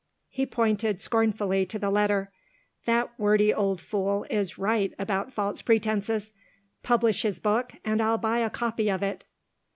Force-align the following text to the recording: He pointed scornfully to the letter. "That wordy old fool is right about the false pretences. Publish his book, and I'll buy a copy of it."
He 0.29 0.47
pointed 0.47 0.99
scornfully 0.99 1.63
to 1.67 1.77
the 1.77 1.91
letter. 1.91 2.31
"That 2.87 3.11
wordy 3.19 3.53
old 3.53 3.79
fool 3.79 4.25
is 4.31 4.57
right 4.57 4.91
about 4.97 5.27
the 5.27 5.31
false 5.33 5.61
pretences. 5.61 6.33
Publish 6.81 7.21
his 7.21 7.37
book, 7.37 7.73
and 7.85 8.01
I'll 8.01 8.17
buy 8.17 8.39
a 8.39 8.49
copy 8.49 8.89
of 8.89 9.03
it." 9.03 9.25